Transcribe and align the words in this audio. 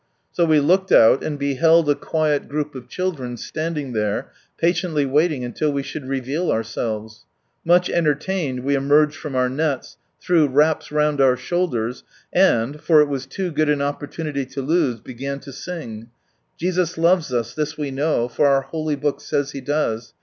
So 0.31 0.45
we 0.45 0.59
looked 0.59 0.91
out, 0.91 1.23
and 1.23 1.37
beheld 1.37 1.87
a 1.87 1.93
quiet 1.93 2.49
group 2.49 2.73
of 2.73 2.87
children 2.89 3.37
standing 3.37 3.93
there, 3.93 4.31
patiently 4.57 5.05
waiting 5.05 5.43
until 5.45 5.71
we 5.71 5.83
should 5.83 6.07
reveal 6.07 6.51
ourselves. 6.51 7.25
Much 7.63 7.87
entertained 7.87 8.61
we 8.61 8.73
emerged 8.73 9.15
from 9.15 9.35
our 9.35 9.47
nets, 9.47 9.97
threw 10.19 10.47
wraps 10.47 10.91
round 10.91 11.21
our 11.21 11.37
shoulders, 11.37 12.03
and— 12.33 12.81
for 12.81 12.99
it 13.01 13.09
was 13.09 13.27
too 13.27 13.51
good 13.51 13.69
an 13.69 13.83
opportunity 13.83 14.43
to 14.47 14.63
lose 14.63 14.99
—began 15.01 15.39
to 15.41 15.53
sing— 15.53 16.09
I 16.59 16.65
laves 16.97 17.31
us, 17.31 17.53
lliis 17.53 17.77
jve 17.77 17.93
tiiirui. 17.95 18.31
For 18.31 18.47
eur 18.47 18.65
Hely 18.71 18.99
Book 18.99 19.21
says 19.21 19.51
He 19.51 19.61
does. 19.61 20.15